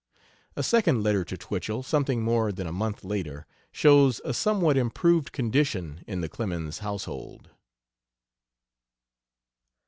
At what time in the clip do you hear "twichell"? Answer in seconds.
1.37-1.83